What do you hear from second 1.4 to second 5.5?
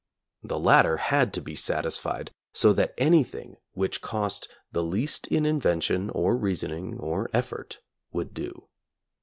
be satisfied, so that anything which cost the least in